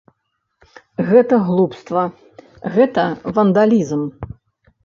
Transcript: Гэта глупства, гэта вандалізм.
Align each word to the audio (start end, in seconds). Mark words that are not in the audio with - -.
Гэта 1.09 1.35
глупства, 1.51 2.03
гэта 2.79 3.03
вандалізм. 3.37 4.01